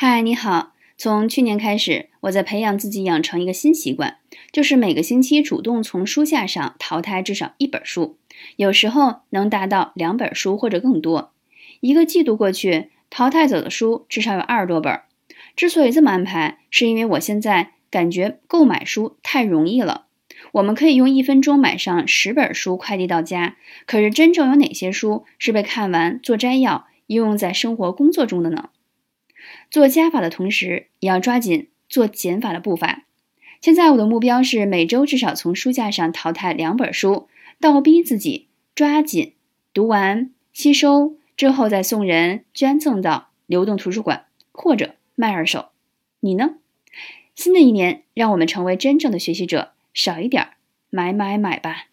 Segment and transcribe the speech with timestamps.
[0.00, 0.74] 嗨，你好。
[0.96, 4.18] 从去年开始，我在培养自己养成一个新习惯，
[4.52, 8.16] 就是每个星期主动从书架上淘汰至少一本书，
[8.54, 11.32] 有时候能达到两本书或者更多。
[11.80, 15.00] 一个季度过去，淘汰走的书至少有二十多本。
[15.56, 20.04] 之所以这么安排，是因为我现在感觉购买书太容易了。
[20.52, 28.70] 我们可以用一分钟买上十本书快递到家，可是真正有哪些书是被看完做摘要应用在生活工作中的呢？
[29.70, 33.04] 做加法的同时，也要抓紧做减法的步伐。
[33.60, 37.28] 现在我的目标是每周至少从书架上淘汰两本书，
[37.60, 39.34] 倒逼自己抓紧
[39.74, 45.70] 读完、吸收之后再送人、捐赠到流动图书馆或者卖二手。
[46.20, 46.56] 你呢？
[47.34, 50.50] 新的一年，让我们成为真正的学习者，少一点儿
[50.90, 51.86] 买买买吧。